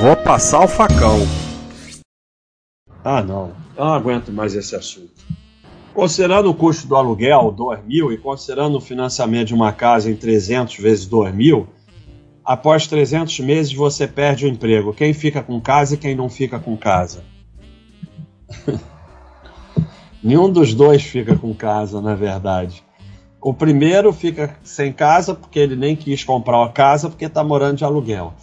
Vou 0.00 0.16
passar 0.16 0.64
o 0.64 0.68
facão. 0.68 1.20
Ah, 3.04 3.22
não. 3.22 3.52
Eu 3.76 3.84
não 3.84 3.94
aguento 3.94 4.32
mais 4.32 4.54
esse 4.54 4.74
assunto. 4.74 5.24
Considerando 5.94 6.50
o 6.50 6.54
custo 6.54 6.88
do 6.88 6.96
aluguel, 6.96 7.52
2 7.52 7.84
mil, 7.84 8.12
e 8.12 8.18
considerando 8.18 8.76
o 8.76 8.80
financiamento 8.80 9.48
de 9.48 9.54
uma 9.54 9.72
casa 9.72 10.10
em 10.10 10.16
300 10.16 10.76
vezes 10.78 11.06
2 11.06 11.34
mil, 11.34 11.68
após 12.44 12.86
300 12.88 13.38
meses 13.40 13.72
você 13.72 14.06
perde 14.06 14.46
o 14.46 14.48
emprego. 14.48 14.92
Quem 14.92 15.14
fica 15.14 15.42
com 15.42 15.60
casa 15.60 15.94
e 15.94 15.96
quem 15.98 16.14
não 16.14 16.28
fica 16.28 16.58
com 16.58 16.76
casa? 16.76 17.22
Nenhum 20.22 20.50
dos 20.50 20.74
dois 20.74 21.02
fica 21.02 21.36
com 21.36 21.54
casa, 21.54 22.00
na 22.00 22.14
verdade. 22.14 22.82
O 23.40 23.54
primeiro 23.54 24.12
fica 24.12 24.56
sem 24.62 24.92
casa 24.92 25.34
porque 25.34 25.58
ele 25.58 25.76
nem 25.76 25.94
quis 25.94 26.24
comprar 26.24 26.58
uma 26.58 26.72
casa 26.72 27.08
porque 27.08 27.26
está 27.26 27.44
morando 27.44 27.76
de 27.76 27.84
aluguel. 27.84 28.34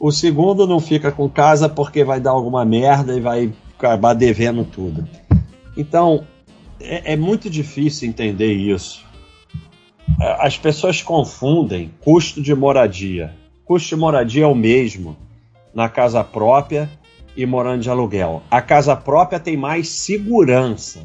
O 0.00 0.12
segundo 0.12 0.66
não 0.66 0.78
fica 0.78 1.10
com 1.10 1.28
casa 1.28 1.68
porque 1.68 2.04
vai 2.04 2.20
dar 2.20 2.30
alguma 2.30 2.64
merda 2.64 3.16
e 3.16 3.20
vai 3.20 3.52
acabar 3.76 4.14
devendo 4.14 4.64
tudo. 4.64 5.08
Então, 5.76 6.24
é, 6.80 7.14
é 7.14 7.16
muito 7.16 7.50
difícil 7.50 8.08
entender 8.08 8.52
isso. 8.52 9.04
É, 10.20 10.46
as 10.46 10.56
pessoas 10.56 11.02
confundem 11.02 11.92
custo 12.00 12.40
de 12.40 12.54
moradia. 12.54 13.34
Custo 13.64 13.88
de 13.88 13.96
moradia 13.96 14.44
é 14.44 14.46
o 14.46 14.54
mesmo 14.54 15.16
na 15.74 15.88
casa 15.88 16.22
própria 16.22 16.88
e 17.36 17.44
morando 17.44 17.82
de 17.82 17.90
aluguel. 17.90 18.42
A 18.50 18.62
casa 18.62 18.96
própria 18.96 19.38
tem 19.38 19.56
mais 19.56 19.88
segurança, 19.88 21.00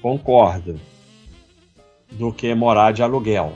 concordo, 0.00 0.80
do 2.10 2.32
que 2.32 2.52
morar 2.54 2.92
de 2.92 3.02
aluguel. 3.02 3.52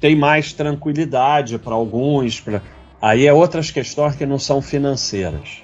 Tem 0.00 0.14
mais 0.14 0.52
tranquilidade 0.52 1.58
para 1.58 1.74
alguns, 1.74 2.40
pra... 2.40 2.62
aí 3.00 3.26
é 3.26 3.32
outras 3.32 3.70
questões 3.70 4.16
que 4.16 4.26
não 4.26 4.38
são 4.38 4.60
financeiras. 4.60 5.62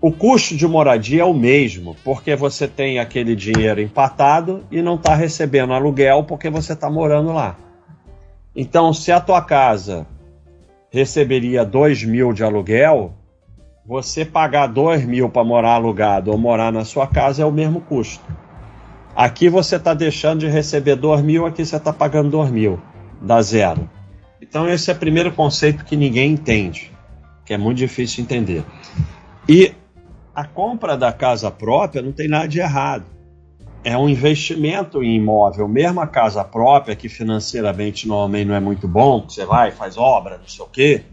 O 0.00 0.10
custo 0.10 0.56
de 0.56 0.66
moradia 0.66 1.22
é 1.22 1.24
o 1.24 1.34
mesmo, 1.34 1.94
porque 2.02 2.34
você 2.34 2.66
tem 2.66 2.98
aquele 2.98 3.36
dinheiro 3.36 3.82
empatado 3.82 4.64
e 4.70 4.80
não 4.80 4.94
está 4.94 5.14
recebendo 5.14 5.74
aluguel 5.74 6.24
porque 6.24 6.48
você 6.48 6.72
está 6.72 6.88
morando 6.88 7.32
lá. 7.32 7.56
Então, 8.56 8.94
se 8.94 9.12
a 9.12 9.20
tua 9.20 9.42
casa 9.42 10.06
receberia 10.90 11.64
2 11.64 12.04
mil 12.04 12.32
de 12.32 12.42
aluguel, 12.42 13.12
você 13.86 14.24
pagar 14.24 14.68
2 14.68 15.04
mil 15.04 15.28
para 15.28 15.44
morar 15.44 15.74
alugado 15.74 16.30
ou 16.30 16.38
morar 16.38 16.72
na 16.72 16.84
sua 16.84 17.06
casa 17.06 17.42
é 17.42 17.44
o 17.44 17.52
mesmo 17.52 17.82
custo. 17.82 18.24
Aqui 19.14 19.50
você 19.50 19.76
está 19.76 19.92
deixando 19.92 20.40
de 20.40 20.48
receber 20.48 20.96
2 20.96 21.20
mil, 21.20 21.44
aqui 21.44 21.64
você 21.64 21.76
está 21.76 21.92
pagando 21.92 22.30
2 22.30 22.50
mil, 22.50 22.80
dá 23.20 23.42
zero. 23.42 23.88
Então, 24.40 24.68
esse 24.68 24.90
é 24.90 24.94
o 24.94 24.98
primeiro 24.98 25.32
conceito 25.32 25.84
que 25.84 25.96
ninguém 25.96 26.32
entende, 26.32 26.90
que 27.44 27.52
é 27.52 27.58
muito 27.58 27.78
difícil 27.78 28.24
entender. 28.24 28.64
E 29.48 29.74
a 30.34 30.44
compra 30.44 30.96
da 30.96 31.12
casa 31.12 31.50
própria 31.50 32.00
não 32.00 32.12
tem 32.12 32.28
nada 32.28 32.48
de 32.48 32.60
errado. 32.60 33.04
É 33.82 33.96
um 33.96 34.08
investimento 34.08 35.02
em 35.02 35.16
imóvel, 35.16 35.66
mesmo 35.66 36.00
a 36.00 36.06
casa 36.06 36.44
própria, 36.44 36.94
que 36.94 37.08
financeiramente 37.08 38.06
normalmente 38.06 38.46
não 38.46 38.54
é 38.54 38.60
muito 38.60 38.86
bom, 38.86 39.26
você 39.26 39.44
vai, 39.44 39.70
faz 39.70 39.96
obra, 39.96 40.38
não 40.38 40.46
sei 40.46 40.64
o 40.64 40.68
quê, 40.68 41.04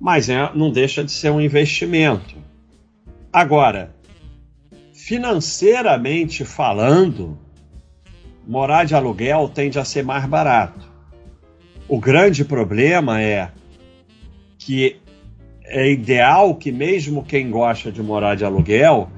mas 0.00 0.28
é, 0.28 0.50
não 0.54 0.70
deixa 0.70 1.04
de 1.04 1.12
ser 1.12 1.30
um 1.30 1.40
investimento. 1.40 2.36
Agora, 3.32 3.94
financeiramente 4.92 6.44
falando, 6.44 7.38
morar 8.46 8.84
de 8.84 8.94
aluguel 8.94 9.48
tende 9.48 9.78
a 9.78 9.84
ser 9.84 10.04
mais 10.04 10.26
barato. 10.26 10.93
O 11.88 11.98
grande 11.98 12.44
problema 12.44 13.20
é 13.20 13.50
que 14.58 15.00
é 15.64 15.90
ideal 15.90 16.54
que 16.54 16.72
mesmo 16.72 17.24
quem 17.24 17.50
gosta 17.50 17.90
de 17.90 18.02
morar 18.02 18.34
de 18.34 18.44
aluguel 18.44 19.10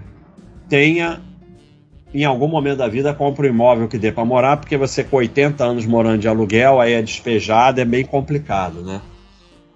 tenha 0.68 1.22
em 2.14 2.24
algum 2.24 2.48
momento 2.48 2.78
da 2.78 2.88
vida 2.88 3.12
compre 3.12 3.48
um 3.48 3.52
imóvel 3.52 3.88
que 3.88 3.98
dê 3.98 4.10
para 4.10 4.24
morar, 4.24 4.56
porque 4.56 4.76
você 4.76 5.04
com 5.04 5.16
80 5.16 5.62
anos 5.62 5.86
morando 5.86 6.20
de 6.20 6.28
aluguel, 6.28 6.80
aí 6.80 6.94
é 6.94 7.02
despejado, 7.02 7.80
é 7.80 7.84
bem 7.84 8.04
complicado, 8.04 8.82
né? 8.82 9.02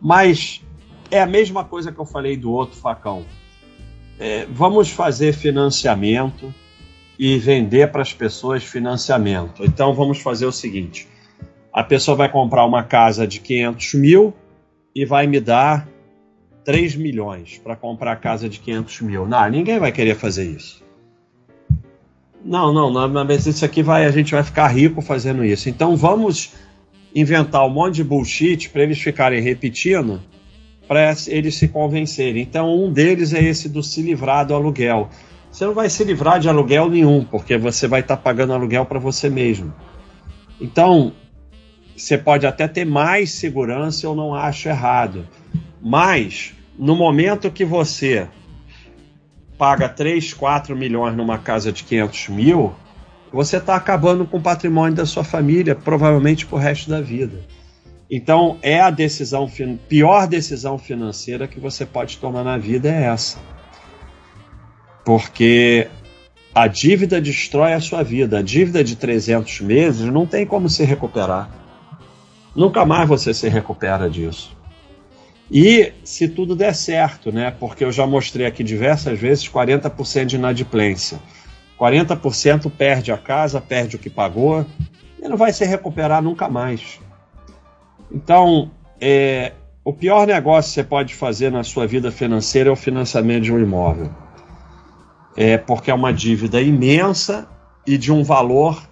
Mas 0.00 0.62
é 1.10 1.20
a 1.20 1.26
mesma 1.26 1.64
coisa 1.64 1.93
que 1.93 1.98
eu 1.98 2.06
falei 2.06 2.37
do 2.37 2.50
outro 2.50 2.78
facão. 2.78 3.25
É, 4.19 4.47
vamos 4.50 4.91
fazer 4.91 5.32
financiamento 5.34 6.54
e 7.19 7.37
vender 7.37 7.91
para 7.91 8.00
as 8.00 8.12
pessoas 8.14 8.64
financiamento. 8.64 9.64
Então 9.64 9.93
vamos 9.93 10.20
fazer 10.20 10.47
o 10.47 10.53
seguinte: 10.53 11.06
a 11.72 11.84
pessoa 11.84 12.16
vai 12.16 12.28
comprar 12.28 12.64
uma 12.64 12.82
casa 12.82 13.26
de 13.26 13.41
500 13.41 13.94
mil 13.94 14.34
e 14.94 15.04
vai 15.04 15.26
me 15.26 15.41
dar 15.41 15.88
3 16.64 16.97
milhões 16.97 17.58
para 17.62 17.76
comprar 17.76 18.12
a 18.12 18.16
casa 18.16 18.48
de 18.48 18.58
500 18.58 19.00
mil. 19.03 19.26
Não, 19.26 19.48
ninguém 19.48 19.78
vai 19.78 19.92
querer 19.92 20.16
fazer 20.16 20.44
isso. 20.44 20.82
Não, 22.44 22.72
não, 22.72 22.91
não, 22.91 23.25
mas 23.25 23.47
isso 23.47 23.64
aqui 23.64 23.82
vai, 23.82 24.06
a 24.06 24.10
gente 24.10 24.32
vai 24.32 24.42
ficar 24.42 24.66
rico 24.69 25.00
fazendo 25.00 25.44
isso. 25.44 25.69
Então 25.69 25.97
vamos 25.97 26.54
inventar 27.14 27.66
um 27.66 27.70
monte 27.70 27.97
de 27.97 28.04
bullshit 28.04 28.69
para 28.70 28.82
eles 28.82 29.00
ficarem 29.00 29.42
repetindo, 29.42 30.20
para 30.88 31.14
eles 31.28 31.54
se 31.56 31.69
convencerem. 31.69 32.42
Então 32.42 32.75
um 32.75 32.92
deles 32.92 33.32
é 33.32 33.42
esse 33.42 33.69
do 33.69 33.82
se 33.82 34.02
livrar 34.02 34.47
do 34.47 34.54
aluguel. 34.54 35.08
Você 35.50 35.64
não 35.64 35.75
vai 35.75 35.91
se 35.91 36.04
livrar 36.04 36.38
de 36.38 36.48
aluguel 36.48 36.88
nenhum, 36.88 37.25
porque 37.25 37.58
você 37.58 37.88
vai 37.88 38.00
estar 38.00 38.16
tá 38.16 38.22
pagando 38.22 38.52
aluguel 38.52 38.87
para 38.87 38.98
você 38.98 39.28
mesmo. 39.28 39.75
Então, 40.60 41.12
você 42.00 42.16
pode 42.16 42.47
até 42.47 42.66
ter 42.66 42.87
mais 42.87 43.31
segurança, 43.31 44.06
eu 44.06 44.15
não 44.15 44.34
acho 44.34 44.69
errado. 44.69 45.28
Mas, 45.83 46.55
no 46.78 46.97
momento 46.97 47.50
que 47.50 47.65
você 47.65 48.27
paga 49.59 49.87
3, 49.87 50.33
4 50.33 50.75
milhões 50.75 51.15
numa 51.15 51.37
casa 51.37 51.71
de 51.71 51.84
500 51.84 52.28
mil, 52.31 52.72
você 53.31 53.59
está 53.59 53.77
acabando 53.77 54.25
com 54.25 54.38
o 54.38 54.43
patrimônio 54.43 54.97
da 54.97 55.05
sua 55.05 55.22
família, 55.22 55.75
provavelmente 55.75 56.47
para 56.47 56.56
o 56.56 56.59
resto 56.59 56.88
da 56.88 57.03
vida. 57.03 57.44
Então, 58.11 58.56
é 58.62 58.81
a 58.81 58.91
decisão, 58.91 59.49
pior 59.87 60.27
decisão 60.27 60.78
financeira 60.78 61.47
que 61.47 61.61
você 61.61 61.84
pode 61.84 62.17
tomar 62.17 62.43
na 62.43 62.56
vida 62.56 62.88
é 62.88 63.05
essa. 63.05 63.38
Porque 65.05 65.87
a 66.55 66.67
dívida 66.67 67.21
destrói 67.21 67.75
a 67.75 67.81
sua 67.81 68.03
vida. 68.03 68.38
A 68.38 68.43
dívida 68.43 68.82
de 68.82 68.97
300 68.97 69.61
meses 69.61 70.06
não 70.06 70.25
tem 70.27 70.47
como 70.47 70.69
se 70.69 70.82
recuperar. 70.82 71.59
Nunca 72.60 72.84
mais 72.84 73.09
você 73.09 73.32
se 73.32 73.48
recupera 73.48 74.10
disso. 74.10 74.54
E 75.50 75.94
se 76.04 76.28
tudo 76.28 76.54
der 76.54 76.75
certo, 76.75 77.32
né? 77.32 77.50
Porque 77.50 77.82
eu 77.82 77.91
já 77.91 78.06
mostrei 78.06 78.44
aqui 78.44 78.62
diversas 78.62 79.19
vezes 79.19 79.48
40% 79.48 80.26
de 80.26 80.37
inadimplência. 80.37 81.19
40% 81.81 82.70
perde 82.70 83.12
a 83.12 83.16
casa, 83.16 83.62
perde 83.62 83.97
o 83.97 83.99
que 83.99 84.10
pagou 84.10 84.66
e 85.19 85.26
não 85.26 85.38
vai 85.38 85.54
se 85.54 85.65
recuperar 85.65 86.20
nunca 86.22 86.50
mais. 86.50 87.00
Então, 88.12 88.70
é, 89.00 89.54
o 89.82 89.94
pior 89.94 90.26
negócio 90.26 90.69
que 90.69 90.75
você 90.75 90.84
pode 90.84 91.15
fazer 91.15 91.50
na 91.50 91.65
sua 91.65 91.87
vida 91.87 92.12
financeira 92.12 92.69
é 92.69 92.72
o 92.72 92.76
financiamento 92.76 93.44
de 93.44 93.53
um 93.54 93.59
imóvel. 93.59 94.10
É 95.34 95.56
porque 95.56 95.91
é 95.91 95.94
uma 95.94 96.12
dívida 96.12 96.60
imensa 96.60 97.49
e 97.87 97.97
de 97.97 98.12
um 98.12 98.22
valor 98.22 98.89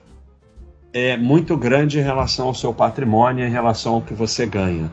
é, 0.98 1.16
muito 1.16 1.56
grande 1.56 1.98
em 1.98 2.02
relação 2.02 2.48
ao 2.48 2.54
seu 2.54 2.72
patrimônio, 2.72 3.46
em 3.46 3.50
relação 3.50 3.94
ao 3.94 4.02
que 4.02 4.14
você 4.14 4.46
ganha 4.46 4.90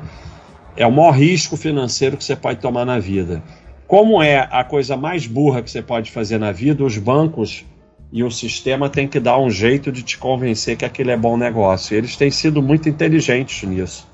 é 0.75 0.85
o 0.85 0.91
maior 0.91 1.11
risco 1.11 1.55
financeiro 1.55 2.17
que 2.17 2.23
você 2.23 2.35
pode 2.35 2.59
tomar 2.59 2.85
na 2.85 2.99
vida. 2.99 3.41
Como 3.87 4.21
é 4.21 4.47
a 4.51 4.63
coisa 4.63 4.97
mais 4.97 5.25
burra 5.25 5.61
que 5.61 5.71
você 5.71 5.81
pode 5.81 6.11
fazer 6.11 6.37
na 6.37 6.51
vida, 6.51 6.83
os 6.83 6.97
bancos 6.97 7.63
e 8.11 8.23
o 8.23 8.31
sistema 8.31 8.89
têm 8.89 9.07
que 9.07 9.19
dar 9.19 9.39
um 9.39 9.49
jeito 9.49 9.91
de 9.91 10.03
te 10.03 10.17
convencer 10.17 10.75
que 10.75 10.85
aquilo 10.85 11.11
é 11.11 11.17
bom 11.17 11.37
negócio. 11.37 11.95
Eles 11.95 12.15
têm 12.15 12.31
sido 12.31 12.61
muito 12.61 12.89
inteligentes 12.89 13.67
nisso. 13.67 14.07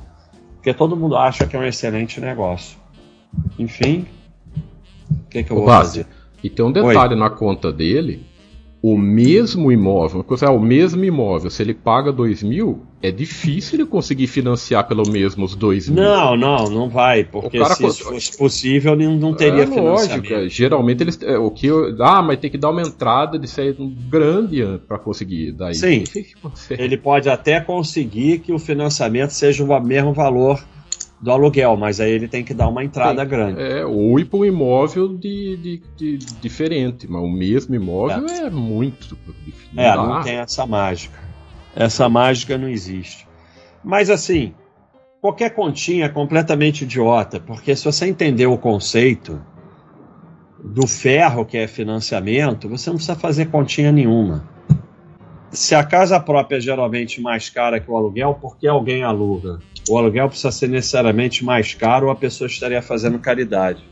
Porque 0.55 0.73
todo 0.73 0.95
mundo 0.95 1.15
acha 1.15 1.47
que 1.47 1.55
é 1.55 1.59
um 1.59 1.63
excelente 1.63 2.19
negócio. 2.19 2.77
Enfim, 3.57 4.05
o 5.09 5.29
que, 5.29 5.43
que 5.43 5.51
eu 5.51 5.57
vou 5.57 5.65
fazer? 5.65 6.05
E 6.43 6.49
tem 6.49 6.65
um 6.65 6.71
detalhe 6.71 7.13
Oi. 7.13 7.19
na 7.19 7.29
conta 7.29 7.71
dele 7.71 8.25
o 8.81 8.97
mesmo 8.97 9.71
imóvel, 9.71 10.25
é 10.41 10.49
o 10.49 10.59
mesmo 10.59 11.05
imóvel, 11.05 11.51
se 11.51 11.61
ele 11.61 11.73
paga 11.73 12.11
2 12.11 12.41
mil, 12.41 12.81
é 12.99 13.11
difícil 13.11 13.79
ele 13.79 13.85
conseguir 13.87 14.25
financiar 14.25 14.87
pelo 14.87 15.07
mesmo 15.07 15.45
os 15.45 15.55
2 15.55 15.89
mil. 15.89 16.01
Não, 16.01 16.35
não, 16.35 16.67
não 16.67 16.89
vai, 16.89 17.23
porque 17.23 17.59
cara, 17.59 17.75
se 17.75 17.85
isso 17.85 18.03
fosse 18.03 18.35
possível, 18.35 18.95
não, 18.95 19.15
não 19.15 19.35
teria 19.35 19.63
é, 19.63 19.67
financiamento. 19.67 20.31
Lógico, 20.31 20.49
geralmente 20.49 21.03
eles, 21.03 21.21
é, 21.21 21.37
o 21.37 21.51
que 21.51 21.67
eu, 21.67 21.95
ah, 21.99 22.23
mas 22.23 22.39
tem 22.39 22.49
que 22.49 22.57
dar 22.57 22.71
uma 22.71 22.81
entrada 22.81 23.37
de 23.37 23.47
ser 23.47 23.75
grande 24.09 24.63
para 24.87 24.97
conseguir 24.97 25.51
daí. 25.51 25.75
Sim, 25.75 26.03
ele 26.71 26.97
pode 26.97 27.29
até 27.29 27.59
conseguir 27.59 28.39
que 28.39 28.51
o 28.51 28.57
financiamento 28.57 29.29
seja 29.29 29.63
o 29.63 29.79
mesmo 29.79 30.11
valor 30.11 30.59
do 31.21 31.31
aluguel, 31.31 31.77
mas 31.77 31.99
aí 31.99 32.11
ele 32.11 32.27
tem 32.27 32.43
que 32.43 32.53
dar 32.53 32.67
uma 32.67 32.83
entrada 32.83 33.21
tem, 33.21 33.29
grande. 33.29 33.61
É, 33.61 33.85
ou 33.85 34.19
ir 34.19 34.25
para 34.25 34.39
um 34.39 34.45
imóvel 34.45 35.07
de, 35.09 35.55
de, 35.57 35.83
de, 35.95 36.17
diferente, 36.17 37.09
mas 37.09 37.21
o 37.21 37.29
mesmo 37.29 37.75
imóvel 37.75 38.25
é, 38.27 38.45
é 38.45 38.49
muito 38.49 39.15
difícil. 39.45 39.79
É, 39.79 39.95
não 39.95 40.21
tem 40.23 40.37
essa 40.37 40.65
mágica. 40.65 41.19
Essa 41.75 42.09
mágica 42.09 42.57
não 42.57 42.67
existe. 42.67 43.27
Mas 43.83 44.09
assim, 44.09 44.53
qualquer 45.21 45.51
continha 45.51 46.05
é 46.05 46.09
completamente 46.09 46.83
idiota, 46.83 47.39
porque 47.39 47.75
se 47.75 47.85
você 47.85 48.07
entender 48.07 48.47
o 48.47 48.57
conceito 48.57 49.39
do 50.63 50.87
ferro 50.87 51.45
que 51.45 51.57
é 51.57 51.67
financiamento, 51.67 52.67
você 52.67 52.89
não 52.89 52.97
precisa 52.97 53.17
fazer 53.17 53.45
continha 53.45 53.91
nenhuma. 53.91 54.49
Se 55.51 55.75
a 55.75 55.83
casa 55.83 56.19
própria 56.19 56.57
é 56.57 56.61
geralmente 56.61 57.21
mais 57.21 57.49
cara 57.49 57.79
que 57.79 57.91
o 57.91 57.95
aluguel, 57.95 58.35
por 58.35 58.57
que 58.57 58.67
alguém 58.67 59.03
aluga? 59.03 59.59
O 59.89 59.97
aluguel 59.97 60.27
precisa 60.29 60.51
ser 60.51 60.67
necessariamente 60.67 61.43
mais 61.43 61.73
caro 61.73 62.07
ou 62.07 62.11
a 62.11 62.15
pessoa 62.15 62.47
estaria 62.47 62.81
fazendo 62.81 63.19
caridade. 63.19 63.83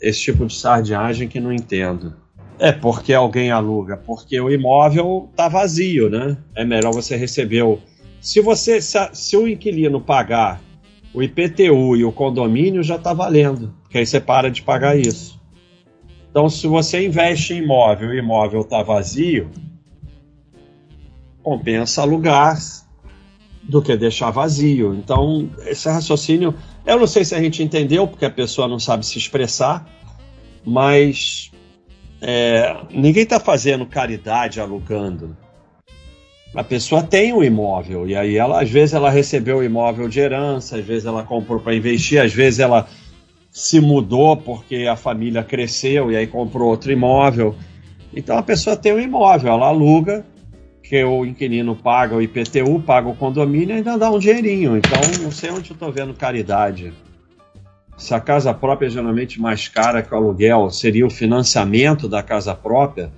Esse 0.00 0.20
tipo 0.20 0.46
de 0.46 0.54
sardinhagem 0.54 1.28
que 1.28 1.40
não 1.40 1.52
entendo. 1.52 2.14
É 2.58 2.72
porque 2.72 3.12
alguém 3.12 3.50
aluga, 3.50 3.96
porque 3.96 4.40
o 4.40 4.50
imóvel 4.50 5.28
está 5.30 5.48
vazio, 5.48 6.08
né? 6.08 6.36
É 6.54 6.64
melhor 6.64 6.92
você 6.92 7.16
receber 7.16 7.62
o. 7.62 7.78
Se 8.20 8.40
você, 8.40 8.80
se 8.80 9.36
o 9.36 9.48
inquilino 9.48 10.00
pagar 10.00 10.60
o 11.12 11.22
IPTU 11.22 11.96
e 11.96 12.04
o 12.04 12.12
condomínio, 12.12 12.82
já 12.82 12.96
está 12.96 13.12
valendo, 13.12 13.72
porque 13.82 13.98
aí 13.98 14.06
você 14.06 14.20
para 14.20 14.50
de 14.50 14.62
pagar 14.62 14.98
isso. 14.98 15.40
Então, 16.28 16.48
se 16.48 16.66
você 16.66 17.06
investe 17.06 17.54
em 17.54 17.58
imóvel 17.58 18.12
e 18.12 18.16
o 18.16 18.18
imóvel 18.18 18.62
está 18.62 18.82
vazio, 18.82 19.50
compensa 21.40 22.02
alugar 22.02 22.58
do 23.68 23.82
que 23.82 23.96
deixar 23.96 24.30
vazio. 24.30 24.94
Então, 24.94 25.48
esse 25.66 25.88
raciocínio, 25.88 26.54
eu 26.86 26.98
não 26.98 27.06
sei 27.06 27.24
se 27.24 27.34
a 27.34 27.40
gente 27.40 27.62
entendeu, 27.62 28.06
porque 28.06 28.24
a 28.24 28.30
pessoa 28.30 28.68
não 28.68 28.78
sabe 28.78 29.06
se 29.06 29.18
expressar, 29.18 29.86
mas 30.64 31.50
é, 32.20 32.76
ninguém 32.90 33.22
está 33.22 33.40
fazendo 33.40 33.86
caridade 33.86 34.60
alugando. 34.60 35.36
A 36.54 36.62
pessoa 36.62 37.02
tem 37.02 37.32
um 37.32 37.42
imóvel 37.42 38.08
e 38.08 38.14
aí 38.14 38.36
ela 38.36 38.62
às 38.62 38.70
vezes 38.70 38.94
ela 38.94 39.10
recebeu 39.10 39.58
o 39.58 39.64
imóvel 39.64 40.08
de 40.08 40.20
herança, 40.20 40.76
às 40.76 40.84
vezes 40.84 41.04
ela 41.04 41.24
comprou 41.24 41.58
para 41.58 41.74
investir, 41.74 42.20
às 42.20 42.32
vezes 42.32 42.60
ela 42.60 42.86
se 43.50 43.80
mudou 43.80 44.36
porque 44.36 44.86
a 44.88 44.94
família 44.94 45.42
cresceu 45.42 46.12
e 46.12 46.16
aí 46.16 46.28
comprou 46.28 46.70
outro 46.70 46.92
imóvel. 46.92 47.56
Então 48.14 48.38
a 48.38 48.42
pessoa 48.42 48.76
tem 48.76 48.92
um 48.92 49.00
imóvel, 49.00 49.52
ela 49.52 49.66
aluga, 49.66 50.24
que 50.84 51.02
o 51.02 51.24
inquilino 51.24 51.74
paga 51.74 52.14
o 52.14 52.20
IPTU, 52.20 52.78
paga 52.82 53.08
o 53.08 53.16
condomínio 53.16 53.70
e 53.74 53.78
ainda 53.78 53.96
dá 53.96 54.10
um 54.10 54.18
dinheirinho. 54.18 54.76
Então 54.76 55.00
não 55.22 55.30
sei 55.30 55.50
onde 55.50 55.70
eu 55.70 55.74
estou 55.74 55.90
vendo 55.90 56.12
caridade. 56.12 56.92
Se 57.96 58.12
a 58.14 58.20
casa 58.20 58.52
própria 58.52 58.88
é 58.88 58.90
geralmente 58.90 59.40
mais 59.40 59.66
cara 59.66 60.02
que 60.02 60.12
o 60.12 60.16
aluguel, 60.16 60.68
seria 60.68 61.06
o 61.06 61.10
financiamento 61.10 62.06
da 62.06 62.22
casa 62.22 62.54
própria 62.54 63.10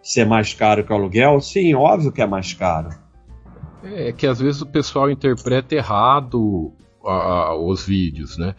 ser 0.00 0.24
mais 0.24 0.54
caro 0.54 0.84
que 0.84 0.92
o 0.92 0.96
aluguel? 0.96 1.40
Sim, 1.40 1.74
óbvio 1.74 2.12
que 2.12 2.22
é 2.22 2.26
mais 2.26 2.54
caro. 2.54 2.90
É 3.82 4.12
que 4.12 4.26
às 4.26 4.38
vezes 4.38 4.60
o 4.60 4.66
pessoal 4.66 5.10
interpreta 5.10 5.74
errado 5.74 6.72
a, 7.04 7.12
a, 7.12 7.56
os 7.56 7.84
vídeos, 7.84 8.38
né? 8.38 8.54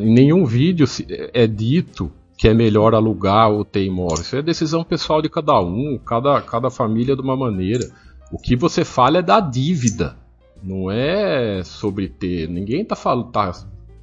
Em 0.00 0.14
nenhum 0.14 0.46
vídeo 0.46 0.86
é 1.34 1.46
dito 1.46 2.10
que 2.44 2.48
é 2.48 2.52
melhor 2.52 2.94
alugar 2.94 3.48
ou 3.48 3.64
ter 3.64 3.86
imóvel. 3.86 4.20
Isso 4.20 4.36
é 4.36 4.42
decisão 4.42 4.84
pessoal 4.84 5.22
de 5.22 5.30
cada 5.30 5.58
um, 5.62 5.98
cada, 6.04 6.42
cada 6.42 6.68
família 6.68 7.16
de 7.16 7.22
uma 7.22 7.34
maneira. 7.34 7.90
O 8.30 8.36
que 8.36 8.54
você 8.54 8.84
fala 8.84 9.16
é 9.16 9.22
da 9.22 9.40
dívida, 9.40 10.14
não 10.62 10.90
é 10.90 11.62
sobre 11.64 12.06
ter. 12.06 12.46
Ninguém 12.46 12.84
tá, 12.84 12.94
falando, 12.94 13.32
tá 13.32 13.50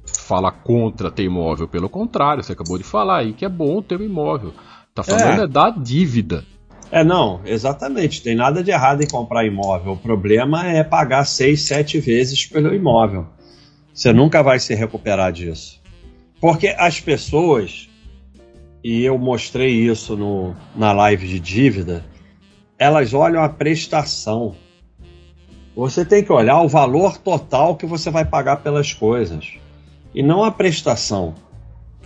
fala 0.04 0.50
contra 0.50 1.08
ter 1.08 1.22
imóvel, 1.22 1.68
pelo 1.68 1.88
contrário, 1.88 2.42
você 2.42 2.52
acabou 2.52 2.76
de 2.76 2.82
falar 2.82 3.18
aí 3.18 3.32
que 3.32 3.44
é 3.44 3.48
bom 3.48 3.80
ter 3.80 4.00
um 4.00 4.04
imóvel. 4.04 4.52
Tá 4.92 5.04
falando 5.04 5.42
é, 5.42 5.44
é 5.44 5.46
da 5.46 5.70
dívida. 5.70 6.44
É, 6.90 7.04
não, 7.04 7.42
exatamente. 7.44 8.24
Tem 8.24 8.34
nada 8.34 8.60
de 8.60 8.72
errado 8.72 9.02
em 9.02 9.06
comprar 9.06 9.46
imóvel. 9.46 9.92
O 9.92 9.96
problema 9.96 10.66
é 10.66 10.82
pagar 10.82 11.26
seis, 11.26 11.62
sete 11.62 12.00
vezes 12.00 12.44
pelo 12.44 12.74
imóvel. 12.74 13.24
Você 13.94 14.12
nunca 14.12 14.42
vai 14.42 14.58
se 14.58 14.74
recuperar 14.74 15.30
disso. 15.30 15.80
Porque 16.40 16.74
as 16.76 16.98
pessoas, 16.98 17.88
e 18.82 19.04
eu 19.04 19.16
mostrei 19.16 19.70
isso 19.70 20.16
no, 20.16 20.56
na 20.74 20.92
live 20.92 21.26
de 21.26 21.38
dívida, 21.38 22.04
elas 22.78 23.14
olham 23.14 23.42
a 23.42 23.48
prestação. 23.48 24.56
Você 25.74 26.04
tem 26.04 26.24
que 26.24 26.32
olhar 26.32 26.60
o 26.60 26.68
valor 26.68 27.16
total 27.16 27.76
que 27.76 27.86
você 27.86 28.10
vai 28.10 28.24
pagar 28.24 28.56
pelas 28.56 28.92
coisas. 28.92 29.54
E 30.14 30.22
não 30.22 30.44
a 30.44 30.50
prestação. 30.50 31.34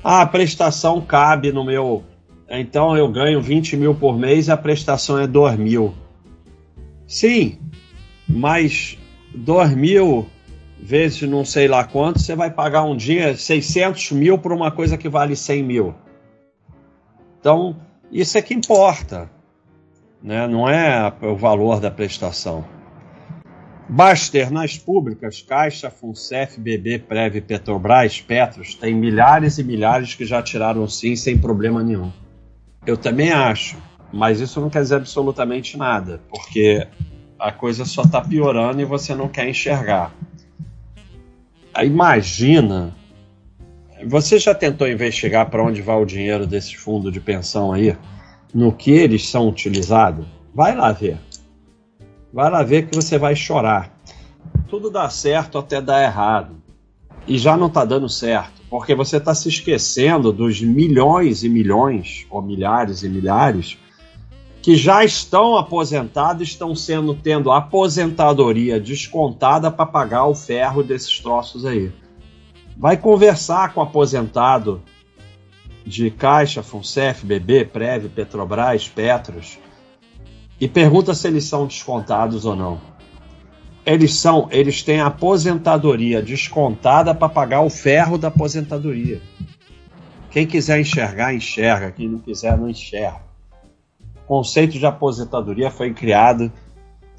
Ah, 0.05 0.23
a 0.23 0.27
prestação 0.27 1.01
cabe 1.01 1.51
no 1.51 1.65
meu. 1.65 2.05
Então 2.49 2.97
eu 2.97 3.11
ganho 3.11 3.41
20 3.41 3.77
mil 3.77 3.95
por 3.95 4.17
mês 4.17 4.47
e 4.47 4.53
a 4.53 4.57
prestação 4.57 5.19
é 5.19 5.27
2 5.27 5.59
mil. 5.59 5.95
Sim, 7.07 7.59
mas 8.29 8.99
2 9.35 9.75
mil 9.75 10.27
vezes 10.79 11.23
não 11.23 11.45
sei 11.45 11.67
lá 11.67 11.83
quanto, 11.85 12.21
você 12.21 12.37
vai 12.37 12.51
pagar 12.51 12.85
um 12.85 12.97
dia 12.97 13.37
600 13.37 14.13
mil 14.13 14.39
por 14.39 14.53
uma 14.53 14.71
coisa 14.71 14.97
que 14.97 15.09
vale 15.09 15.35
100 15.35 15.63
mil. 15.63 15.95
Então, 17.47 17.77
isso 18.11 18.37
é 18.37 18.43
que 18.43 18.53
importa, 18.53 19.31
né? 20.21 20.49
não 20.49 20.69
é 20.69 21.15
o 21.23 21.37
valor 21.37 21.79
da 21.79 21.93
prestação. 21.93 22.65
Baster, 23.89 24.51
nas 24.51 24.77
públicas, 24.77 25.43
Caixa, 25.43 25.89
Funcef, 25.89 26.59
BB, 26.59 26.99
Prev, 26.99 27.41
Petrobras, 27.43 28.21
Petros, 28.21 28.75
tem 28.75 28.97
milhares 28.97 29.59
e 29.59 29.63
milhares 29.63 30.13
que 30.13 30.27
já 30.27 30.43
tiraram 30.43 30.89
sim 30.89 31.15
sem 31.15 31.39
problema 31.39 31.85
nenhum. 31.85 32.11
Eu 32.85 32.97
também 32.97 33.31
acho, 33.31 33.77
mas 34.13 34.41
isso 34.41 34.61
não 34.61 34.69
quer 34.69 34.83
dizer 34.83 34.97
absolutamente 34.97 35.77
nada, 35.77 36.21
porque 36.29 36.85
a 37.39 37.53
coisa 37.53 37.85
só 37.85 38.03
está 38.03 38.21
piorando 38.21 38.81
e 38.81 38.85
você 38.85 39.15
não 39.15 39.29
quer 39.29 39.49
enxergar. 39.49 40.13
Imagina. 41.81 42.93
Você 44.09 44.39
já 44.39 44.55
tentou 44.55 44.89
investigar 44.89 45.51
para 45.51 45.65
onde 45.65 45.83
vai 45.83 46.01
o 46.01 46.05
dinheiro 46.05 46.47
desses 46.47 46.75
fundos 46.75 47.13
de 47.13 47.19
pensão 47.19 47.73
aí? 47.73 47.97
No 48.55 48.73
que 48.73 48.93
eles 48.93 49.29
são 49.29 49.49
utilizados? 49.49 50.25
Vai 50.55 50.77
lá 50.77 50.93
ver. 50.93 51.19
Vai 52.33 52.49
lá 52.49 52.63
ver 52.63 52.87
que 52.87 52.95
você 52.95 53.19
vai 53.19 53.35
chorar. 53.35 53.99
Tudo 54.69 54.91
dá 54.91 55.11
certo 55.11 55.59
até 55.59 55.81
dar 55.81 56.05
errado. 56.05 56.55
E 57.27 57.37
já 57.37 57.57
não 57.57 57.67
está 57.67 57.85
dando 57.85 58.09
certo, 58.09 58.63
porque 58.71 58.95
você 58.95 59.17
está 59.17 59.35
se 59.35 59.49
esquecendo 59.49 60.33
dos 60.33 60.63
milhões 60.63 61.43
e 61.43 61.49
milhões, 61.49 62.27
ou 62.31 62.41
milhares 62.41 63.03
e 63.03 63.09
milhares, 63.09 63.77
que 64.63 64.77
já 64.77 65.05
estão 65.05 65.57
aposentados, 65.57 66.47
estão 66.47 66.77
sendo 66.77 67.13
tendo 67.13 67.51
aposentadoria 67.51 68.79
descontada 68.79 69.69
para 69.69 69.85
pagar 69.85 70.27
o 70.27 70.35
ferro 70.35 70.85
desses 70.85 71.19
troços 71.19 71.67
aí. 71.67 71.93
Vai 72.77 72.97
conversar 72.97 73.73
com 73.73 73.81
o 73.81 73.83
aposentado 73.83 74.83
de 75.85 76.11
Caixa, 76.11 76.63
Funcef, 76.63 77.25
BB, 77.25 77.67
Prev, 77.67 78.09
Petrobras, 78.09 78.89
Petros 78.89 79.59
e 80.61 80.69
pergunta 80.69 81.15
se 81.15 81.27
eles 81.27 81.45
são 81.45 81.67
descontados 81.67 82.45
ou 82.45 82.55
não. 82.55 82.81
Eles 83.85 84.15
são, 84.15 84.49
eles 84.51 84.83
têm 84.83 85.01
aposentadoria 85.01 86.21
descontada 86.21 87.15
para 87.15 87.29
pagar 87.29 87.61
o 87.61 87.71
ferro 87.71 88.19
da 88.19 88.29
aposentadoria. 88.29 89.23
Quem 90.31 90.47
quiser 90.47 90.81
enxergar, 90.81 91.33
enxerga. 91.33 91.93
Quem 91.93 92.09
não 92.09 92.19
quiser, 92.19 92.59
não 92.59 92.69
enxerga. 92.69 93.23
O 94.25 94.27
conceito 94.27 94.79
de 94.79 94.85
aposentadoria 94.85 95.71
foi 95.71 95.95
criado 95.95 96.53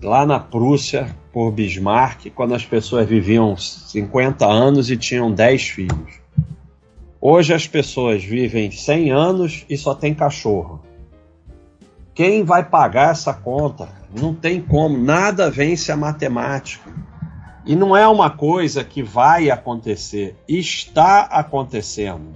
lá 0.02 0.26
na 0.26 0.40
Prússia 0.40 1.16
por 1.32 1.52
Bismarck, 1.52 2.30
quando 2.32 2.54
as 2.54 2.66
pessoas 2.66 3.08
viviam 3.08 3.56
50 3.56 4.46
anos 4.46 4.90
e 4.90 4.98
tinham 4.98 5.32
10 5.32 5.68
filhos. 5.70 6.20
Hoje 7.20 7.54
as 7.54 7.68
pessoas 7.68 8.24
vivem 8.24 8.70
100 8.70 9.12
anos 9.12 9.66
e 9.70 9.78
só 9.78 9.94
tem 9.96 10.14
cachorro. 10.14 10.82
Quem 12.14 12.44
vai 12.44 12.64
pagar 12.64 13.12
essa 13.12 13.34
conta? 13.34 13.90
Não 14.20 14.34
tem 14.34 14.62
como, 14.62 14.98
nada 14.98 15.52
vence 15.52 15.92
a 15.92 15.98
matemática. 15.98 16.92
E 17.66 17.76
não 17.76 17.96
é 17.96 18.08
uma 18.08 18.30
coisa 18.30 18.84
que 18.84 19.04
vai 19.04 19.50
acontecer, 19.50 20.36
está 20.48 21.22
acontecendo. 21.24 22.36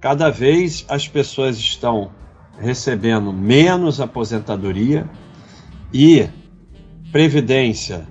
Cada 0.00 0.30
vez 0.30 0.84
as 0.88 1.06
pessoas 1.06 1.58
estão 1.58 2.10
recebendo 2.58 3.32
menos 3.32 4.00
aposentadoria 4.00 5.08
e 5.92 6.28
previdência 7.12 8.06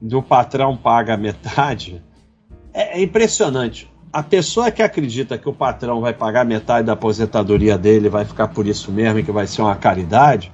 do 0.00 0.22
patrão 0.22 0.76
paga 0.76 1.16
metade. 1.16 2.02
É, 2.72 2.98
é 2.98 3.02
impressionante. 3.02 3.90
A 4.12 4.22
pessoa 4.22 4.70
que 4.70 4.82
acredita 4.82 5.36
que 5.36 5.48
o 5.48 5.52
patrão 5.52 6.00
vai 6.00 6.12
pagar 6.12 6.44
metade 6.44 6.86
da 6.86 6.92
aposentadoria 6.92 7.76
dele, 7.76 8.08
vai 8.08 8.24
ficar 8.24 8.48
por 8.48 8.66
isso 8.66 8.90
mesmo 8.90 9.22
que 9.22 9.32
vai 9.32 9.46
ser 9.46 9.62
uma 9.62 9.76
caridade, 9.76 10.52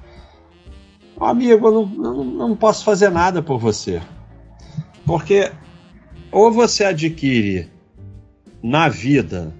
amigo, 1.19 1.67
eu 1.67 1.71
não, 1.71 1.85
não, 1.85 2.23
não 2.23 2.55
posso 2.55 2.83
fazer 2.83 3.09
nada 3.09 3.41
por 3.41 3.57
você. 3.57 4.01
Porque 5.05 5.51
ou 6.31 6.51
você 6.51 6.85
adquire 6.85 7.69
na 8.61 8.89
vida 8.89 9.53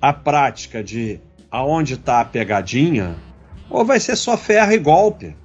a 0.00 0.12
prática 0.12 0.82
de 0.82 1.20
aonde 1.50 1.94
está 1.94 2.20
a 2.20 2.24
pegadinha, 2.24 3.16
ou 3.70 3.84
vai 3.84 3.98
ser 4.00 4.16
só 4.16 4.36
ferro 4.36 4.72
e 4.72 4.78
golpe. 4.78 5.36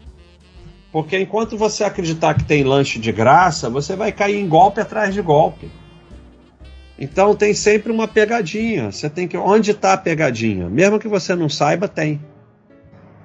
Porque 0.91 1.19
enquanto 1.19 1.57
você 1.57 1.83
acreditar 1.83 2.33
que 2.33 2.43
tem 2.43 2.63
lanche 2.63 2.99
de 2.99 3.11
graça, 3.11 3.69
você 3.69 3.95
vai 3.95 4.11
cair 4.11 4.37
em 4.37 4.47
golpe 4.47 4.81
atrás 4.81 5.13
de 5.13 5.21
golpe. 5.21 5.69
Então 6.97 7.35
tem 7.35 7.53
sempre 7.53 7.91
uma 7.91 8.07
pegadinha. 8.07 8.91
Você 8.91 9.09
tem 9.09 9.27
que. 9.27 9.37
Onde 9.37 9.71
está 9.71 9.93
a 9.93 9.97
pegadinha? 9.97 10.67
Mesmo 10.67 10.99
que 10.99 11.07
você 11.07 11.35
não 11.35 11.47
saiba, 11.47 11.87
tem. 11.87 12.19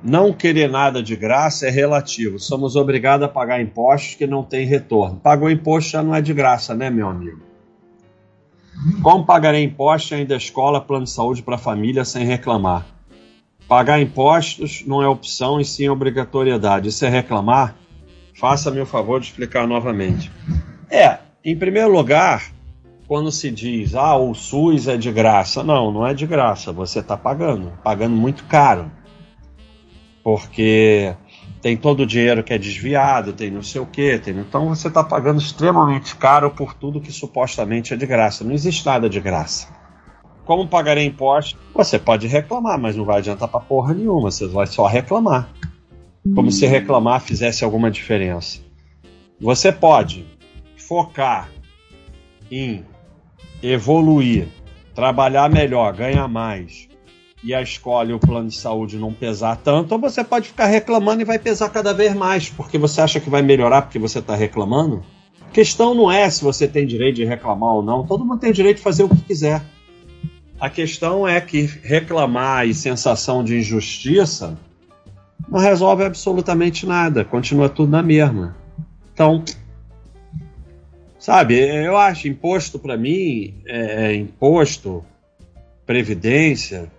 Não 0.03 0.35
querer 0.35 0.69
nada 0.69 1.03
de 1.03 1.17
graça 1.17 1.67
é 1.67 1.71
relativo. 1.71 2.39
Somos 2.39 2.77
obrigados 2.77 3.25
a 3.25 3.29
pagar 3.29 3.61
impostos 3.61 4.15
que 4.15 4.27
não 4.27 4.45
têm 4.45 4.67
retorno. 4.67 5.17
Pagou 5.17 5.51
imposto 5.51 5.93
já 5.93 6.03
não 6.03 6.15
é 6.15 6.21
de 6.21 6.35
graça, 6.35 6.75
né, 6.75 6.91
meu 6.91 7.09
amigo? 7.09 7.41
Como 9.03 9.25
pagarei 9.25 9.65
imposto 9.65 10.15
ainda 10.15 10.37
escola, 10.37 10.81
plano 10.81 11.05
de 11.05 11.11
saúde 11.11 11.43
para 11.43 11.55
a 11.55 11.59
família 11.59 12.05
sem 12.05 12.25
reclamar? 12.27 12.85
Pagar 13.69 14.01
impostos 14.01 14.85
não 14.87 15.03
é 15.03 15.09
opção 15.09 15.61
e 15.61 15.65
sim 15.65 15.89
obrigatoriedade. 15.89 16.89
Isso 16.89 17.05
é 17.05 17.09
reclamar? 17.09 17.75
Faça-me 18.35 18.81
o 18.81 18.87
favor 18.87 19.21
de 19.21 19.27
explicar 19.27 19.67
novamente. 19.67 20.31
É, 20.91 21.19
em 21.45 21.57
primeiro 21.57 21.91
lugar, 21.91 22.53
quando 23.07 23.31
se 23.31 23.51
diz, 23.51 23.95
ah, 23.95 24.17
o 24.17 24.35
SUS 24.35 24.89
é 24.89 24.97
de 24.97 25.11
graça. 25.11 25.63
Não, 25.63 25.91
não 25.91 26.07
é 26.07 26.13
de 26.15 26.27
graça, 26.27 26.73
você 26.73 27.01
está 27.01 27.17
pagando, 27.17 27.73
pagando 27.83 28.17
muito 28.17 28.45
caro. 28.45 28.91
Porque 30.23 31.15
tem 31.61 31.77
todo 31.77 32.01
o 32.01 32.07
dinheiro 32.07 32.43
que 32.43 32.53
é 32.53 32.59
desviado, 32.59 33.33
tem 33.33 33.51
não 33.51 33.63
sei 33.63 33.81
o 33.81 33.87
que, 33.87 34.19
tem... 34.19 34.37
então 34.39 34.69
você 34.69 34.89
está 34.89 35.03
pagando 35.03 35.41
extremamente 35.41 36.15
caro 36.17 36.51
por 36.51 36.75
tudo 36.75 37.01
que 37.01 37.13
supostamente 37.13 37.95
é 37.95 37.97
de 37.97 38.07
graça. 38.07 38.45
Não 38.45 38.53
existe 38.53 38.85
nada 38.85 39.09
de 39.09 39.21
graça. 39.21 39.69
Como 40.45 40.69
pagarei 40.69 41.07
imposto? 41.07 41.59
Você 41.75 41.99
pode 41.99 42.27
reclamar, 42.27 42.79
mas 42.79 42.97
não 42.97 43.05
vai 43.05 43.19
adiantar 43.19 43.49
para 43.49 43.61
porra 43.61 43.95
nenhuma, 43.95 44.31
você 44.31 44.47
vai 44.47 44.67
só 44.67 44.87
reclamar. 44.87 45.49
Como 46.35 46.51
se 46.51 46.67
reclamar 46.67 47.21
fizesse 47.21 47.65
alguma 47.65 47.91
diferença. 47.91 48.61
Você 49.41 49.73
pode 49.73 50.25
focar 50.77 51.51
em 52.51 52.85
evoluir, 53.63 54.49
trabalhar 54.95 55.51
melhor, 55.51 55.95
ganhar 55.95 56.29
mais, 56.29 56.89
e 57.43 57.55
a 57.55 57.61
escola 57.61 58.11
e 58.11 58.15
o 58.15 58.19
plano 58.19 58.49
de 58.49 58.57
saúde 58.57 58.97
não 58.97 59.13
pesar 59.13 59.57
tanto, 59.57 59.93
ou 59.93 59.99
você 60.01 60.25
pode 60.25 60.49
ficar 60.49 60.67
reclamando 60.67 61.21
e 61.21 61.25
vai 61.27 61.39
pesar 61.39 61.69
cada 61.69 61.93
vez 61.93 62.15
mais, 62.15 62.49
porque 62.49 62.79
você 62.79 63.01
acha 63.01 63.21
que 63.21 63.29
vai 63.29 63.43
melhorar 63.43 63.83
porque 63.83 63.99
você 63.99 64.19
está 64.19 64.35
reclamando. 64.35 65.03
A 65.47 65.51
questão 65.51 65.95
não 65.95 66.11
é 66.11 66.29
se 66.31 66.43
você 66.43 66.67
tem 66.67 66.87
direito 66.87 67.17
de 67.17 67.25
reclamar 67.25 67.75
ou 67.75 67.83
não, 67.83 68.07
todo 68.07 68.25
mundo 68.25 68.41
tem 68.41 68.53
direito 68.53 68.79
de 68.79 68.83
fazer 68.83 69.05
o 69.05 69.09
que 69.09 69.21
quiser. 69.23 69.63
A 70.65 70.71
questão 70.71 71.29
é 71.29 71.39
que 71.43 71.69
reclamar 71.83 72.67
e 72.67 72.73
sensação 72.73 73.45
de 73.45 73.59
injustiça 73.59 74.57
não 75.47 75.61
resolve 75.61 76.05
absolutamente 76.05 76.87
nada, 76.87 77.23
continua 77.23 77.69
tudo 77.69 77.91
na 77.91 78.03
mesma. 78.03 78.57
Então, 79.13 79.45
Sabe, 81.19 81.59
eu 81.59 81.99
acho 81.99 82.29
imposto 82.29 82.79
para 82.79 82.97
mim, 82.97 83.57
é, 83.67 84.07
é, 84.07 84.15
imposto, 84.15 85.05
previdência, 85.85 86.91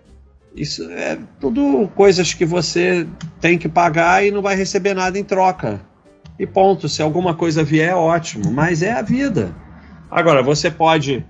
isso 0.55 0.87
é 0.91 1.17
tudo 1.39 1.89
coisas 1.95 2.35
que 2.35 2.45
você 2.45 3.07
tem 3.41 3.57
que 3.57 3.67
pagar 3.67 4.23
e 4.23 4.29
não 4.29 4.43
vai 4.43 4.55
receber 4.55 4.93
nada 4.93 5.17
em 5.17 5.23
troca. 5.23 5.81
E 6.37 6.45
ponto. 6.45 6.87
Se 6.87 7.01
alguma 7.01 7.33
coisa 7.33 7.63
vier, 7.63 7.95
ótimo, 7.95 8.51
mas 8.51 8.83
é 8.83 8.91
a 8.91 9.01
vida. 9.01 9.55
Agora, 10.11 10.43
você 10.43 10.69
pode 10.69 11.25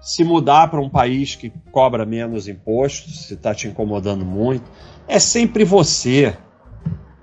se 0.00 0.22
mudar 0.24 0.70
para 0.70 0.80
um 0.80 0.88
país 0.88 1.34
que 1.34 1.52
cobra 1.72 2.06
menos 2.06 2.48
impostos, 2.48 3.26
se 3.26 3.34
está 3.34 3.54
te 3.54 3.66
incomodando 3.66 4.24
muito. 4.24 4.64
É 5.06 5.18
sempre 5.18 5.64
você. 5.64 6.36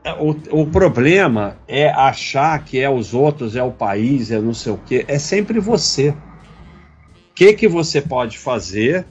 É, 0.03 0.13
o, 0.13 0.36
o 0.51 0.67
problema 0.67 1.58
é 1.67 1.89
achar 1.89 2.63
que 2.63 2.79
é 2.79 2.89
os 2.89 3.13
outros, 3.13 3.55
é 3.55 3.63
o 3.63 3.72
país, 3.72 4.32
é 4.32 4.39
não 4.39 4.53
sei 4.53 4.74
o 4.74 4.77
quê. 4.77 5.05
É 5.08 5.17
sempre 5.17 5.60
você. 5.60 6.10
O 6.10 7.34
que, 7.34 7.53
que 7.53 7.67
você 7.67 8.01
pode 8.01 8.38
fazer 8.38 9.05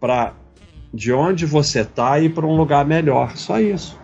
para 0.00 0.34
de 0.92 1.12
onde 1.12 1.44
você 1.44 1.80
está 1.80 2.18
ir 2.20 2.32
para 2.32 2.46
um 2.46 2.56
lugar 2.56 2.84
melhor? 2.86 3.36
Só 3.36 3.60
isso. 3.60 3.98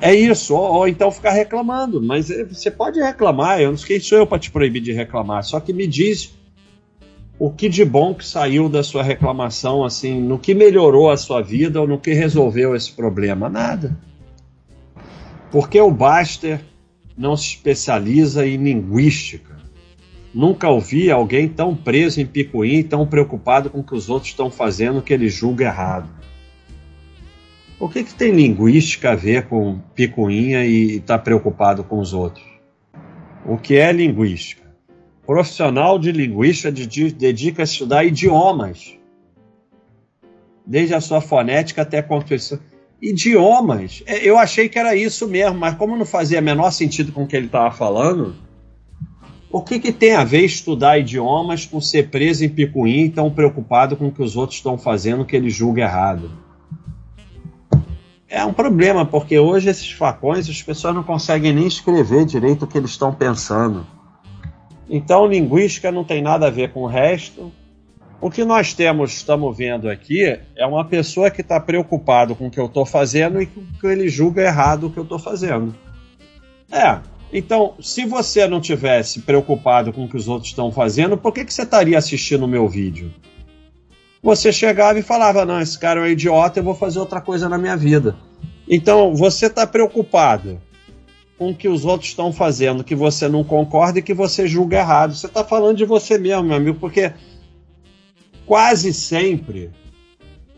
É 0.00 0.14
isso, 0.14 0.54
ou, 0.54 0.74
ou, 0.74 0.88
então 0.88 1.10
ficar 1.10 1.30
reclamando. 1.30 2.02
Mas 2.02 2.30
é, 2.30 2.44
você 2.44 2.70
pode 2.70 3.00
reclamar, 3.00 3.60
eu 3.60 3.70
não 3.70 3.78
sei 3.78 3.98
sou 3.98 4.18
eu 4.18 4.26
para 4.26 4.38
te 4.38 4.50
proibir 4.50 4.80
de 4.80 4.92
reclamar. 4.92 5.42
Só 5.42 5.58
que 5.58 5.72
me 5.72 5.86
diz 5.86 6.35
o 7.38 7.50
que 7.50 7.68
de 7.68 7.84
bom 7.84 8.14
que 8.14 8.24
saiu 8.24 8.68
da 8.68 8.82
sua 8.82 9.02
reclamação, 9.02 9.84
assim, 9.84 10.20
no 10.20 10.38
que 10.38 10.54
melhorou 10.54 11.10
a 11.10 11.16
sua 11.16 11.42
vida 11.42 11.80
ou 11.80 11.86
no 11.86 11.98
que 11.98 12.12
resolveu 12.12 12.74
esse 12.74 12.90
problema. 12.92 13.48
Nada. 13.48 13.96
Porque 15.50 15.80
o 15.80 15.90
Baster 15.90 16.60
não 17.16 17.36
se 17.36 17.48
especializa 17.48 18.46
em 18.46 18.56
linguística. 18.56 19.56
Nunca 20.34 20.68
ouvi 20.68 21.10
alguém 21.10 21.48
tão 21.48 21.74
preso 21.74 22.20
em 22.20 22.26
picuim, 22.26 22.82
tão 22.82 23.06
preocupado 23.06 23.70
com 23.70 23.80
o 23.80 23.84
que 23.84 23.94
os 23.94 24.08
outros 24.08 24.30
estão 24.30 24.50
fazendo 24.50 25.02
que 25.02 25.12
ele 25.12 25.28
julga 25.28 25.64
errado. 25.64 26.08
O 27.78 27.88
que, 27.88 28.04
que 28.04 28.14
tem 28.14 28.32
linguística 28.32 29.12
a 29.12 29.14
ver 29.14 29.46
com 29.46 29.78
picuinha 29.94 30.64
e 30.64 30.96
estar 30.96 31.18
tá 31.18 31.24
preocupado 31.24 31.84
com 31.84 31.98
os 31.98 32.14
outros? 32.14 32.44
O 33.44 33.58
que 33.58 33.76
é 33.76 33.92
linguística? 33.92 34.65
Profissional 35.26 35.98
de 35.98 36.12
linguística 36.12 36.70
dedica 36.70 37.62
a 37.62 37.64
estudar 37.64 38.04
idiomas, 38.04 38.96
desde 40.64 40.94
a 40.94 41.00
sua 41.00 41.20
fonética 41.20 41.82
até 41.82 41.98
a 41.98 42.02
construção 42.02 42.60
idiomas. 43.00 44.02
É, 44.06 44.26
eu 44.26 44.38
achei 44.38 44.68
que 44.68 44.78
era 44.78 44.94
isso 44.94 45.28
mesmo, 45.28 45.58
mas 45.58 45.74
como 45.74 45.96
não 45.96 46.06
fazia 46.06 46.40
menor 46.40 46.70
sentido 46.70 47.12
com 47.12 47.24
o 47.24 47.26
que 47.26 47.36
ele 47.36 47.46
estava 47.46 47.70
falando, 47.70 48.34
o 49.50 49.62
que, 49.62 49.78
que 49.78 49.92
tem 49.92 50.14
a 50.14 50.24
ver 50.24 50.44
estudar 50.44 50.98
idiomas 50.98 51.64
com 51.64 51.80
ser 51.80 52.10
preso 52.10 52.44
em 52.44 52.48
picuim 52.48 53.04
e 53.04 53.10
tão 53.10 53.30
preocupado 53.30 53.96
com 53.96 54.08
o 54.08 54.12
que 54.12 54.22
os 54.22 54.36
outros 54.36 54.58
estão 54.58 54.76
fazendo 54.76 55.24
que 55.24 55.36
ele 55.36 55.50
julga 55.50 55.82
errado? 55.82 56.30
É 58.28 58.44
um 58.44 58.52
problema, 58.52 59.06
porque 59.06 59.38
hoje 59.38 59.68
esses 59.68 59.90
facões 59.92 60.48
as 60.48 60.60
pessoas 60.60 60.94
não 60.94 61.02
conseguem 61.02 61.54
nem 61.54 61.66
escrever 61.66 62.24
direito 62.24 62.64
o 62.64 62.66
que 62.66 62.76
eles 62.76 62.90
estão 62.90 63.14
pensando. 63.14 63.86
Então, 64.88 65.26
linguística 65.26 65.90
não 65.90 66.04
tem 66.04 66.22
nada 66.22 66.46
a 66.46 66.50
ver 66.50 66.72
com 66.72 66.82
o 66.82 66.86
resto, 66.86 67.52
o 68.20 68.30
que 68.30 68.44
nós 68.44 68.72
temos, 68.72 69.12
estamos 69.12 69.56
vendo 69.56 69.88
aqui, 69.88 70.38
é 70.56 70.66
uma 70.66 70.84
pessoa 70.84 71.30
que 71.30 71.42
está 71.42 71.60
preocupado 71.60 72.34
com 72.34 72.46
o 72.46 72.50
que 72.50 72.58
eu 72.58 72.66
estou 72.66 72.86
fazendo 72.86 73.42
e 73.42 73.46
que 73.46 73.86
ele 73.86 74.08
julga 74.08 74.42
errado 74.42 74.86
o 74.86 74.90
que 74.90 74.98
eu 74.98 75.02
estou 75.02 75.18
fazendo. 75.18 75.74
É. 76.70 76.98
Então, 77.32 77.74
se 77.80 78.06
você 78.06 78.46
não 78.46 78.60
tivesse 78.60 79.20
preocupado 79.20 79.92
com 79.92 80.04
o 80.04 80.08
que 80.08 80.16
os 80.16 80.28
outros 80.28 80.50
estão 80.50 80.70
fazendo, 80.72 81.16
por 81.16 81.32
que, 81.32 81.44
que 81.44 81.52
você 81.52 81.62
estaria 81.62 81.98
assistindo 81.98 82.44
o 82.44 82.48
meu 82.48 82.68
vídeo? 82.68 83.12
Você 84.22 84.52
chegava 84.52 84.98
e 84.98 85.02
falava: 85.02 85.44
Não, 85.44 85.60
esse 85.60 85.78
cara 85.78 86.00
é 86.00 86.02
um 86.04 86.06
idiota, 86.06 86.60
eu 86.60 86.64
vou 86.64 86.74
fazer 86.74 86.98
outra 86.98 87.20
coisa 87.20 87.48
na 87.48 87.58
minha 87.58 87.76
vida. 87.76 88.16
Então, 88.68 89.14
você 89.14 89.46
está 89.46 89.66
preocupado 89.66 90.60
com 91.38 91.50
o 91.50 91.54
que 91.54 91.68
os 91.68 91.84
outros 91.84 92.10
estão 92.10 92.32
fazendo, 92.32 92.84
que 92.84 92.94
você 92.94 93.28
não 93.28 93.44
concorda 93.44 93.98
e 93.98 94.02
que 94.02 94.14
você 94.14 94.46
julga 94.46 94.78
errado. 94.78 95.14
Você 95.14 95.26
está 95.26 95.44
falando 95.44 95.76
de 95.76 95.84
você 95.84 96.18
mesmo, 96.18 96.44
meu 96.44 96.56
amigo, 96.56 96.78
porque 96.78 97.12
quase 98.46 98.92
sempre, 98.94 99.70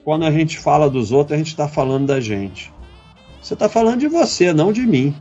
quando 0.05 0.25
a 0.25 0.31
gente 0.31 0.59
fala 0.59 0.89
dos 0.89 1.11
outros, 1.11 1.35
a 1.35 1.39
gente 1.39 1.49
está 1.49 1.67
falando 1.67 2.07
da 2.07 2.21
gente. 2.21 2.73
Você 3.43 3.55
está 3.55 3.69
falando 3.69 4.01
de 4.01 4.09
você, 4.09 4.53
não 4.53 4.73
de 4.73 4.87
mim. 4.87 5.15